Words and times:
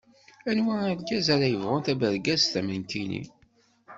Anwa 0.49 0.75
argaz 0.91 1.27
ara 1.35 1.47
yebɣun 1.51 1.81
tabergazt 1.85 2.53
am 2.59 2.67
nekkini? 2.77 3.21